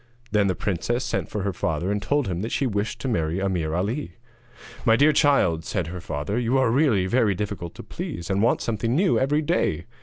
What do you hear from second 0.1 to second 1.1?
Then the princess